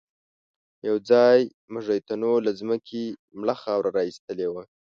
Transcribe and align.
يوځای 0.87 1.39
مېږتنو 1.73 2.33
له 2.45 2.51
ځمکې 2.59 3.01
مړه 3.39 3.55
خاوره 3.61 3.89
را 3.95 4.01
ايستلې 4.07 4.47
وه. 4.53 4.63